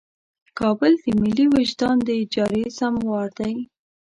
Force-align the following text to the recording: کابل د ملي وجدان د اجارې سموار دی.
کابل 0.59 0.91
د 1.03 1.05
ملي 1.21 1.45
وجدان 1.55 1.97
د 2.03 2.09
اجارې 2.23 2.63
سموار 2.79 3.27
دی. 3.39 3.55